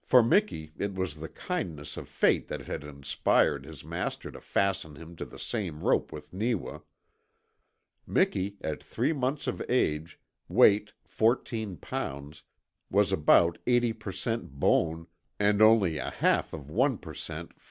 [0.00, 4.96] For Miki it was the kindness of fate that had inspired his master to fasten
[4.96, 6.78] him to the same rope with Neewa.
[8.06, 10.18] Miki, at three months of age
[10.48, 12.42] weight, fourteen pounds
[12.88, 14.52] was about 80 per cent.
[14.58, 15.08] bone
[15.38, 17.52] and only a half of 1 per cent.